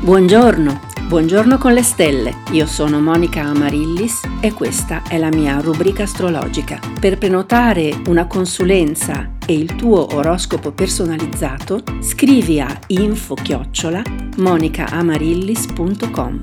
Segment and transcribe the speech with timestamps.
[0.00, 2.42] Buongiorno, buongiorno con le stelle.
[2.52, 6.78] Io sono Monica Amarillis e questa è la mia rubrica astrologica.
[7.00, 14.02] Per prenotare una consulenza e il tuo oroscopo personalizzato, scrivi a info-chiocciola
[14.36, 16.40] monicaamarillis.com.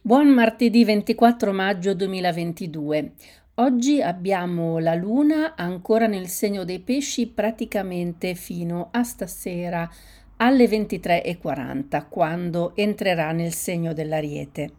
[0.00, 3.12] Buon martedì 24 maggio 2022.
[3.58, 9.88] Oggi abbiamo la luna ancora nel segno dei pesci praticamente fino a stasera
[10.38, 14.72] alle 23.40 quando entrerà nel segno dell'ariete.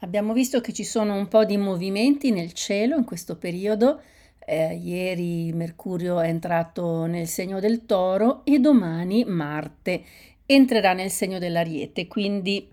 [0.00, 4.00] Abbiamo visto che ci sono un po' di movimenti nel cielo in questo periodo.
[4.44, 10.02] Eh, ieri Mercurio è entrato nel segno del toro e domani Marte
[10.46, 12.68] entrerà nel segno dell'ariete, quindi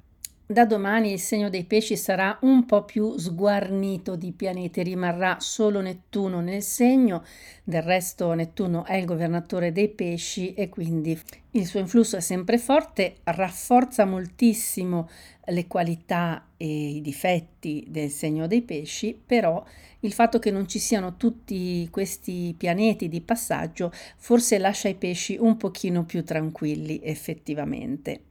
[0.52, 5.82] da domani il segno dei pesci sarà un po' più sguarnito di pianeti, rimarrà solo
[5.82, 7.24] Nettuno nel segno,
[7.64, 11.18] del resto Nettuno è il governatore dei pesci e quindi
[11.52, 15.10] il suo influsso è sempre forte, rafforza moltissimo
[15.46, 19.64] le qualità e i difetti del segno dei pesci, però
[20.02, 25.38] il fatto che non ci siano tutti questi pianeti di passaggio forse lascia i pesci
[25.40, 28.31] un pochino più tranquilli effettivamente.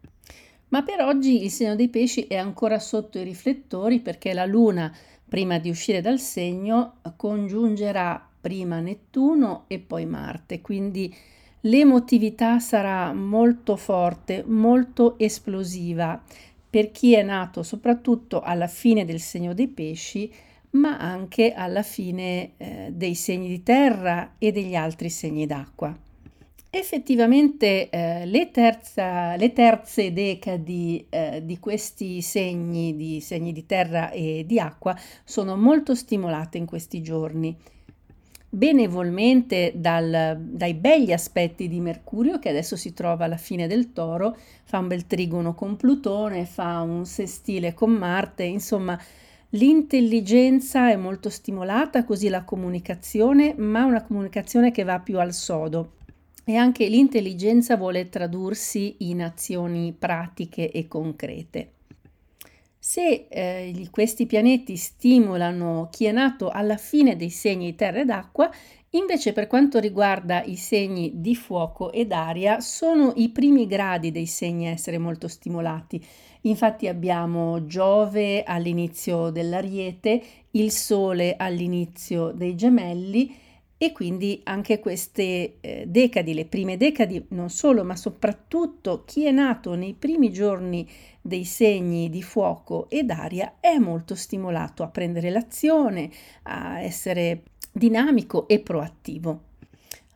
[0.71, 4.93] Ma per oggi il segno dei pesci è ancora sotto i riflettori perché la Luna,
[5.29, 11.15] prima di uscire dal segno, congiungerà prima Nettuno e poi Marte, quindi
[11.63, 16.23] l'emotività sarà molto forte, molto esplosiva
[16.71, 20.33] per chi è nato soprattutto alla fine del segno dei pesci,
[20.71, 25.99] ma anche alla fine eh, dei segni di terra e degli altri segni d'acqua.
[26.73, 34.13] Effettivamente eh, le, terza, le, terze decadi eh, di questi segni, di segni di terra
[34.13, 37.57] e di acqua, sono molto stimolate in questi giorni.
[38.49, 44.37] Benevolmente dal, dai begli aspetti di Mercurio, che adesso si trova alla fine del toro,
[44.63, 48.97] fa un bel trigono con Plutone, fa un sestile con Marte, insomma
[49.55, 55.99] l'intelligenza è molto stimolata, così la comunicazione, ma una comunicazione che va più al sodo
[56.51, 61.75] e anche l'intelligenza vuole tradursi in azioni pratiche e concrete.
[62.77, 68.51] Se eh, questi pianeti stimolano chi è nato alla fine dei segni terra ed acqua,
[68.91, 74.27] invece per quanto riguarda i segni di fuoco ed aria, sono i primi gradi dei
[74.27, 76.05] segni a essere molto stimolati.
[76.43, 80.23] Infatti abbiamo Giove all'inizio dell'Ariete,
[80.53, 83.33] il Sole all'inizio dei Gemelli,
[83.83, 89.31] e quindi anche queste eh, decadi, le prime decadi, non solo, ma soprattutto chi è
[89.31, 90.87] nato nei primi giorni
[91.19, 96.11] dei segni di fuoco ed aria è molto stimolato a prendere l'azione,
[96.43, 99.45] a essere dinamico e proattivo.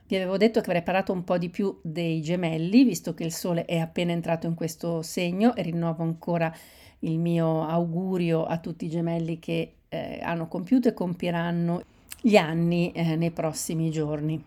[0.07, 3.33] Vi avevo detto che avrei parlato un po' di più dei gemelli, visto che il
[3.33, 6.55] Sole è appena entrato in questo segno e rinnovo ancora
[6.99, 11.93] il mio augurio a tutti i gemelli che eh, hanno compiuto e compieranno
[12.27, 14.43] gli anni eh, nei prossimi giorni.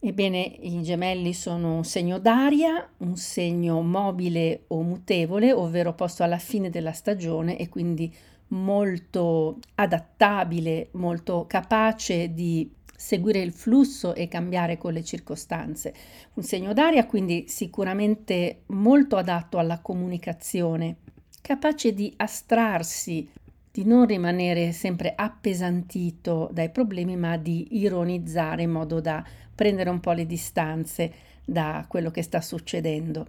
[0.00, 6.38] Ebbene, i gemelli sono un segno d'aria, un segno mobile o mutevole, ovvero posto alla
[6.38, 8.12] fine della stagione e quindi
[8.48, 15.94] molto adattabile, molto capace di seguire il flusso e cambiare con le circostanze.
[16.34, 20.96] Un segno d'aria quindi sicuramente molto adatto alla comunicazione,
[21.40, 23.30] capace di astrarsi
[23.74, 29.98] di non rimanere sempre appesantito dai problemi, ma di ironizzare in modo da prendere un
[29.98, 31.12] po' le distanze
[31.44, 33.26] da quello che sta succedendo.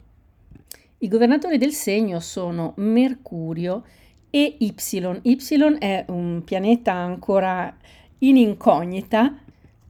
[1.00, 3.86] I governatori del segno sono Mercurio
[4.30, 4.76] e Y.
[5.24, 7.76] Y è un pianeta ancora
[8.20, 9.40] in incognita,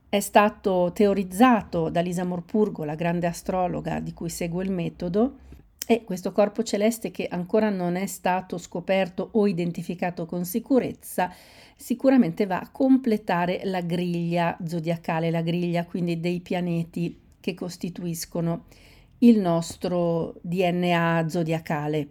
[0.07, 5.39] è stato teorizzato da Lisa Morpurgo, la grande astrologa di cui segue il metodo,
[5.88, 11.31] e questo corpo celeste che ancora non è stato scoperto o identificato con sicurezza,
[11.75, 18.66] sicuramente va a completare la griglia zodiacale, la griglia quindi dei pianeti che costituiscono
[19.20, 22.08] il nostro DNA zodiacale.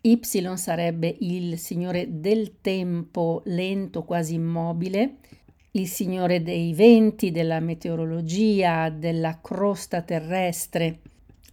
[0.00, 0.20] Y
[0.54, 5.16] sarebbe il signore del tempo lento, quasi immobile,
[5.72, 11.00] il signore dei venti, della meteorologia, della crosta terrestre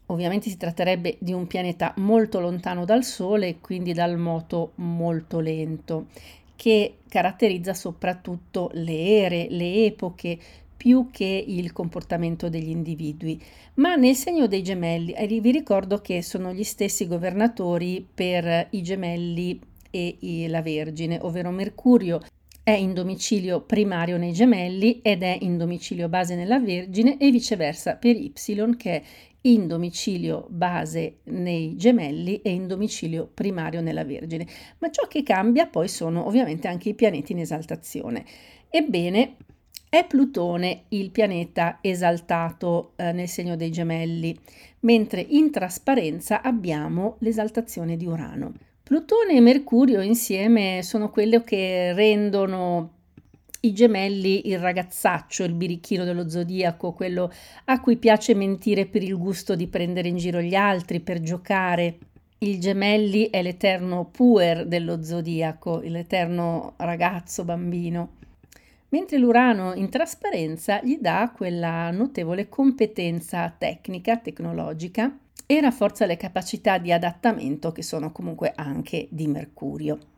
[0.07, 5.39] Ovviamente si tratterebbe di un pianeta molto lontano dal Sole e quindi dal moto molto
[5.39, 6.07] lento,
[6.55, 10.37] che caratterizza soprattutto le ere, le epoche,
[10.77, 13.41] più che il comportamento degli individui.
[13.75, 18.83] Ma nel segno dei gemelli, eh, vi ricordo che sono gli stessi governatori per i
[18.83, 19.59] gemelli
[19.89, 22.19] e la Vergine, ovvero Mercurio
[22.61, 27.95] è in domicilio primario nei gemelli ed è in domicilio base nella Vergine e viceversa
[27.95, 28.33] per Y
[28.75, 29.03] che è
[29.45, 34.47] in domicilio base nei gemelli e in domicilio primario nella Vergine.
[34.79, 38.25] Ma ciò che cambia poi sono ovviamente anche i pianeti in esaltazione.
[38.69, 39.35] Ebbene,
[39.89, 44.37] è Plutone il pianeta esaltato eh, nel segno dei gemelli,
[44.81, 48.53] mentre in trasparenza abbiamo l'esaltazione di Urano.
[48.83, 52.94] Plutone e Mercurio insieme sono quello che rendono
[53.65, 57.31] i gemelli il ragazzaccio, il birichino dello zodiaco, quello
[57.65, 61.97] a cui piace mentire per il gusto di prendere in giro gli altri, per giocare.
[62.39, 68.17] Il gemelli è l'eterno puer dello zodiaco, l'eterno ragazzo bambino.
[68.89, 76.77] Mentre l'Urano in trasparenza gli dà quella notevole competenza tecnica, tecnologica, e rafforza le capacità
[76.77, 80.13] di adattamento che sono comunque anche di Mercurio.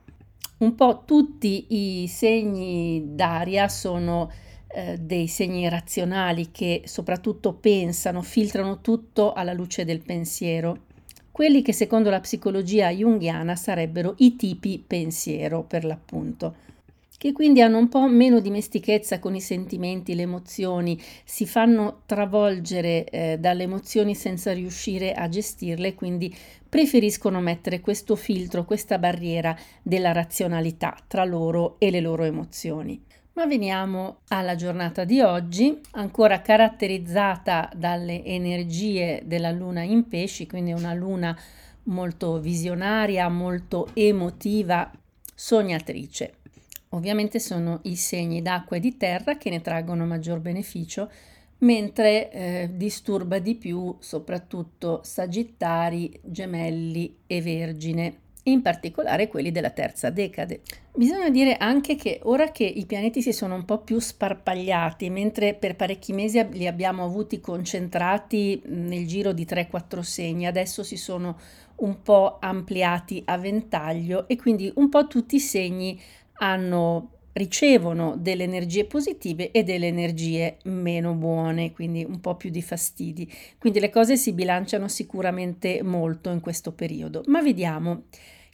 [0.59, 4.31] Un po' tutti i segni d'aria sono
[4.69, 10.85] eh, dei segni razionali che soprattutto pensano, filtrano tutto alla luce del pensiero.
[11.31, 16.55] Quelli che secondo la psicologia junghiana sarebbero i tipi pensiero per l'appunto
[17.17, 23.05] che quindi hanno un po' meno dimestichezza con i sentimenti, le emozioni, si fanno travolgere
[23.05, 26.33] eh, dalle emozioni senza riuscire a gestirle, quindi
[26.69, 33.03] preferiscono mettere questo filtro, questa barriera della razionalità tra loro e le loro emozioni.
[33.33, 40.71] Ma veniamo alla giornata di oggi, ancora caratterizzata dalle energie della luna in pesci, quindi
[40.71, 41.37] una luna
[41.83, 44.91] molto visionaria, molto emotiva,
[45.35, 46.36] sognatrice.
[46.89, 51.09] Ovviamente sono i segni d'acqua e di terra che ne traggono maggior beneficio,
[51.59, 60.09] mentre eh, disturba di più soprattutto Sagittari, Gemelli e Vergine, in particolare quelli della terza
[60.09, 60.61] decade.
[60.95, 65.53] Bisogna dire anche che ora che i pianeti si sono un po' più sparpagliati, mentre
[65.53, 71.37] per parecchi mesi li abbiamo avuti concentrati nel giro di 3-4 segni, adesso si sono
[71.77, 75.99] un po' ampliati a ventaglio e quindi un po' tutti i segni
[76.39, 82.61] hanno, ricevono delle energie positive e delle energie meno buone, quindi un po' più di
[82.61, 83.31] fastidi.
[83.57, 87.23] Quindi le cose si bilanciano sicuramente molto in questo periodo.
[87.27, 88.05] Ma vediamo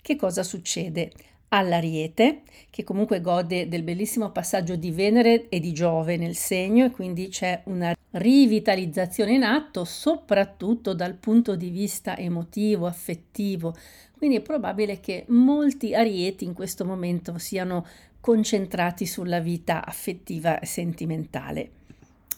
[0.02, 1.12] che cosa succede
[1.54, 6.92] all'Ariete, che comunque gode del bellissimo passaggio di Venere e di Giove nel segno e
[6.92, 13.76] quindi c'è una rivitalizzazione in atto, soprattutto dal punto di vista emotivo, affettivo.
[14.18, 17.86] Quindi è probabile che molti arieti in questo momento siano
[18.20, 21.72] concentrati sulla vita affettiva e sentimentale.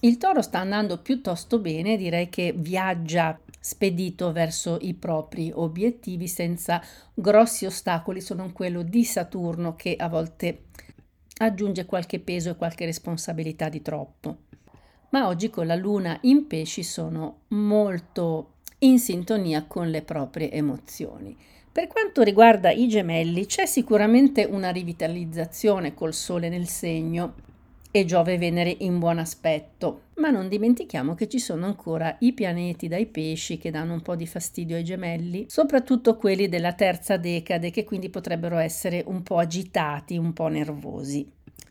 [0.01, 6.79] Il toro sta andando piuttosto bene, direi che viaggia spedito verso i propri obiettivi senza
[7.15, 10.65] grossi ostacoli, sono quello di Saturno che a volte
[11.39, 14.37] aggiunge qualche peso e qualche responsabilità di troppo.
[15.09, 21.35] Ma oggi con la luna in pesci sono molto in sintonia con le proprie emozioni.
[21.71, 27.33] Per quanto riguarda i gemelli, c'è sicuramente una rivitalizzazione col Sole nel segno,
[27.97, 30.01] e Giove e Venere in buon aspetto.
[30.15, 34.17] Ma non dimentichiamo che ci sono ancora i pianeti dai pesci che danno un po'
[34.17, 39.37] di fastidio ai gemelli, soprattutto quelli della terza decade che quindi potrebbero essere un po'
[39.37, 41.25] agitati, un po' nervosi.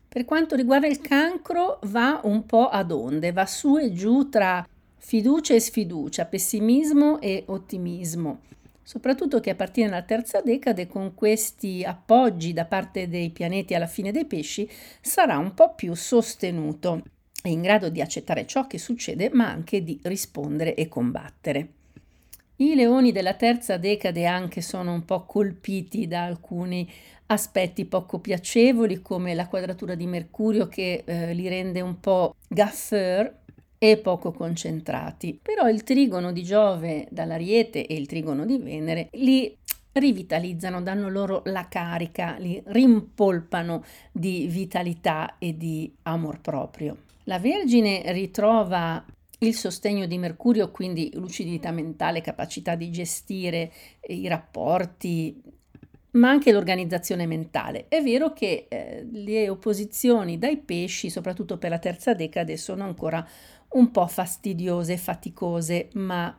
[0.09, 4.67] Per quanto riguarda il cancro va un po' ad onde, va su e giù tra
[4.97, 8.41] fiducia e sfiducia, pessimismo e ottimismo
[8.85, 13.87] soprattutto che a partire dalla terza decade con questi appoggi da parte dei pianeti alla
[13.87, 17.03] fine dei pesci sarà un po' più sostenuto
[17.43, 21.69] e in grado di accettare ciò che succede ma anche di rispondere e combattere.
[22.57, 26.89] I leoni della terza decade anche sono un po' colpiti da alcuni
[27.27, 33.43] aspetti poco piacevoli come la quadratura di Mercurio che eh, li rende un po' gaffeur
[33.91, 35.39] e poco concentrati.
[35.41, 39.55] Però il trigono di Giove dall'Ariete e il trigono di Venere li
[39.93, 46.97] rivitalizzano, danno loro la carica, li rimpolpano di vitalità e di amor proprio.
[47.25, 49.05] La Vergine ritrova
[49.41, 53.71] il sostegno di Mercurio, quindi lucidità mentale, capacità di gestire
[54.09, 55.43] i rapporti,
[56.13, 57.87] ma anche l'organizzazione mentale.
[57.89, 63.27] È vero che eh, le opposizioni dai pesci, soprattutto per la terza decade, sono ancora
[63.75, 66.37] un po' fastidiose, faticose, ma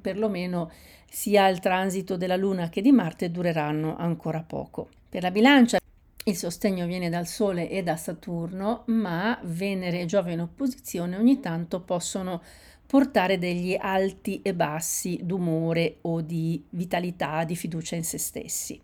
[0.00, 0.70] perlomeno
[1.08, 4.88] sia il transito della Luna che di Marte dureranno ancora poco.
[5.08, 5.78] Per la bilancia
[6.24, 11.40] il sostegno viene dal Sole e da Saturno, ma Venere e Giove in opposizione ogni
[11.40, 12.42] tanto possono
[12.86, 18.80] portare degli alti e bassi d'umore o di vitalità, di fiducia in se stessi.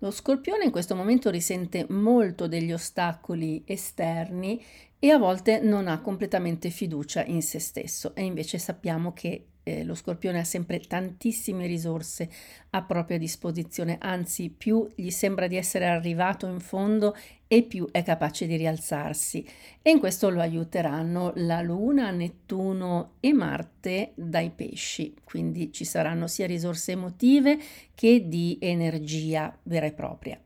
[0.00, 4.62] Lo scorpione in questo momento risente molto degli ostacoli esterni
[4.98, 8.14] e a volte non ha completamente fiducia in se stesso.
[8.14, 12.28] E invece sappiamo che eh, lo scorpione ha sempre tantissime risorse
[12.70, 17.14] a propria disposizione, anzi più gli sembra di essere arrivato in fondo
[17.46, 19.46] e più è capace di rialzarsi.
[19.82, 26.26] E in questo lo aiuteranno la Luna, Nettuno e Marte dai pesci, quindi ci saranno
[26.26, 27.58] sia risorse emotive
[27.94, 30.40] che di energia vera e propria.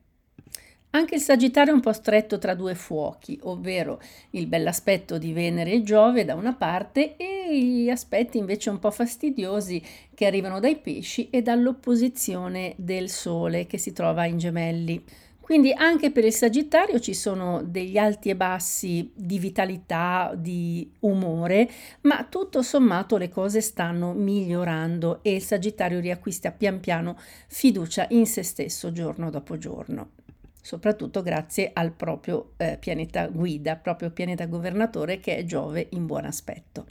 [0.95, 3.99] Anche il Sagittario è un po' stretto tra due fuochi, ovvero
[4.33, 8.91] il bell'aspetto di Venere e Giove da una parte e gli aspetti invece un po'
[8.91, 9.83] fastidiosi
[10.13, 15.03] che arrivano dai pesci e dall'opposizione del Sole che si trova in gemelli.
[15.41, 21.71] Quindi anche per il Sagittario ci sono degli alti e bassi di vitalità, di umore,
[22.03, 28.27] ma tutto sommato le cose stanno migliorando e il Sagittario riacquista pian piano fiducia in
[28.27, 30.21] se stesso giorno dopo giorno
[30.63, 36.25] soprattutto grazie al proprio eh, pianeta guida, proprio pianeta governatore che è Giove in buon
[36.25, 36.87] aspetto.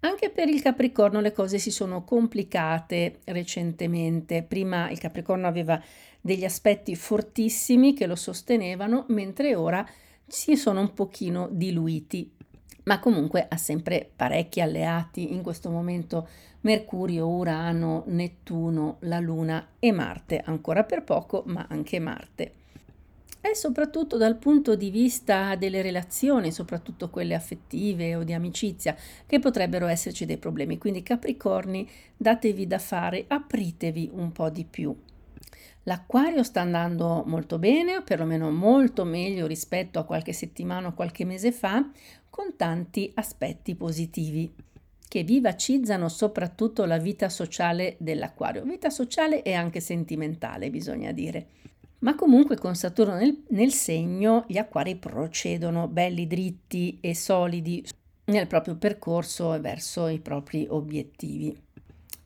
[0.00, 4.42] Anche per il Capricorno le cose si sono complicate recentemente.
[4.42, 5.80] Prima il Capricorno aveva
[6.20, 9.86] degli aspetti fortissimi che lo sostenevano, mentre ora
[10.26, 12.32] si sono un pochino diluiti.
[12.84, 16.28] Ma comunque ha sempre parecchi alleati in questo momento
[16.60, 22.52] Mercurio, Urano, Nettuno, la Luna e Marte, ancora per poco, ma anche Marte
[23.50, 29.38] e soprattutto dal punto di vista delle relazioni, soprattutto quelle affettive o di amicizia, che
[29.38, 30.78] potrebbero esserci dei problemi.
[30.78, 34.94] Quindi Capricorni, datevi da fare, apritevi un po' di più.
[35.84, 41.24] L'acquario sta andando molto bene, o perlomeno molto meglio rispetto a qualche settimana o qualche
[41.24, 41.88] mese fa,
[42.28, 44.52] con tanti aspetti positivi
[45.08, 51.46] che vivacizzano soprattutto la vita sociale dell'acquario, vita sociale e anche sentimentale, bisogna dire.
[52.00, 57.84] Ma comunque con Saturno nel, nel segno gli acquari procedono belli dritti e solidi
[58.26, 61.56] nel proprio percorso verso i propri obiettivi.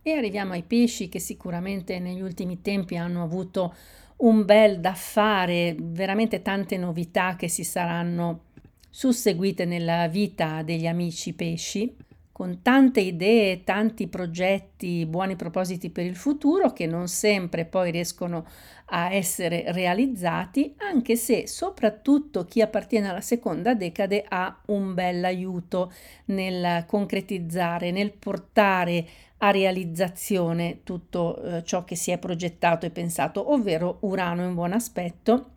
[0.03, 3.75] E arriviamo ai pesci che sicuramente negli ultimi tempi hanno avuto
[4.17, 8.45] un bel da fare, veramente tante novità che si saranno
[8.91, 11.97] susseguite nella vita degli amici pesci
[12.43, 18.45] con tante idee, tanti progetti, buoni propositi per il futuro che non sempre poi riescono
[18.87, 25.93] a essere realizzati, anche se soprattutto chi appartiene alla seconda decade ha un bel aiuto
[26.25, 29.07] nel concretizzare, nel portare
[29.37, 34.73] a realizzazione tutto eh, ciò che si è progettato e pensato, ovvero Urano in buon
[34.73, 35.51] aspetto.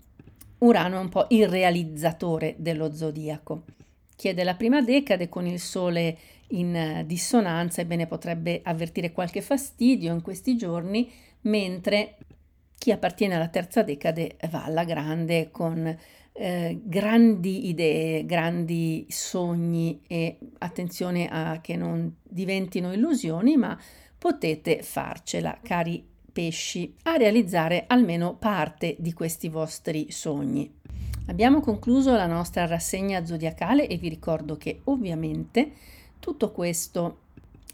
[0.59, 3.63] Urano è un po' il realizzatore dello zodiaco.
[4.15, 6.17] Chi è della prima decade con il Sole
[6.57, 12.17] in eh, dissonanza, ebbene potrebbe avvertire qualche fastidio in questi giorni, mentre
[12.77, 15.97] chi appartiene alla terza decade va alla grande con
[16.37, 23.79] eh, grandi idee, grandi sogni e attenzione a che non diventino illusioni, ma
[24.17, 30.69] potete farcela, cari pesci, a realizzare almeno parte di questi vostri sogni.
[31.27, 35.71] Abbiamo concluso la nostra rassegna zodiacale e vi ricordo che ovviamente
[36.19, 37.19] tutto questo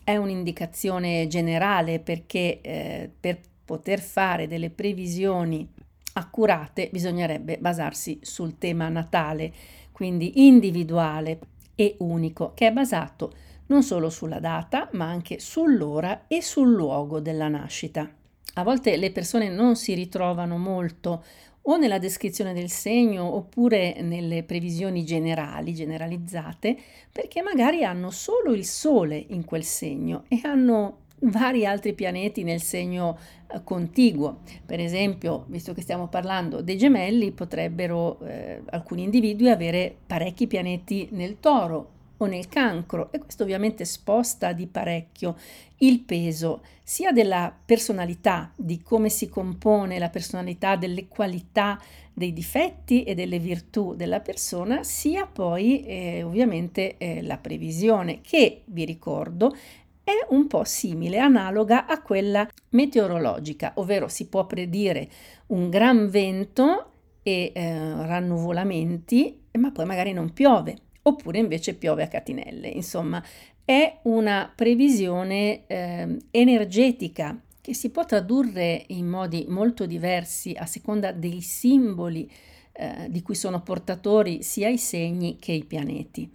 [0.04, 5.68] è un'indicazione generale perché eh, per poter fare delle previsioni
[6.14, 9.54] accurate bisognerebbe basarsi sul tema natale,
[9.92, 11.40] quindi individuale
[11.76, 13.34] e unico, che è basato
[13.68, 18.10] non solo sulla data, ma anche sull'ora e sul luogo della nascita.
[18.56, 21.24] A volte le persone non si ritrovano molto
[21.64, 26.76] o nella descrizione del segno oppure nelle previsioni generali, generalizzate,
[27.12, 32.62] perché magari hanno solo il Sole in quel segno e hanno vari altri pianeti nel
[32.62, 34.40] segno eh, contiguo.
[34.66, 41.10] Per esempio, visto che stiamo parlando dei gemelli, potrebbero eh, alcuni individui avere parecchi pianeti
[41.12, 45.36] nel toro o nel cancro e questo ovviamente sposta di parecchio
[45.78, 51.80] il peso sia della personalità, di come si compone la personalità, delle qualità,
[52.14, 58.62] dei difetti e delle virtù della persona, sia poi eh, ovviamente eh, la previsione che,
[58.66, 59.56] vi ricordo,
[60.04, 65.10] è un po' simile, analoga a quella meteorologica, ovvero si può predire
[65.48, 66.92] un gran vento
[67.24, 72.68] e eh, rannuvolamenti, ma poi magari non piove oppure invece piove a catinelle.
[72.68, 73.24] Insomma,
[73.64, 81.12] è una previsione eh, energetica che si può tradurre in modi molto diversi a seconda
[81.12, 82.30] dei simboli
[82.74, 86.30] eh, di cui sono portatori sia i segni che i pianeti.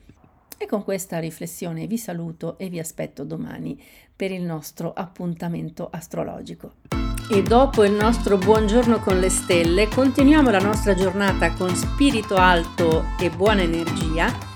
[0.58, 3.78] E con questa riflessione vi saluto e vi aspetto domani
[4.14, 6.74] per il nostro appuntamento astrologico.
[7.28, 13.04] E dopo il nostro buongiorno con le stelle, continuiamo la nostra giornata con spirito alto
[13.20, 14.55] e buona energia.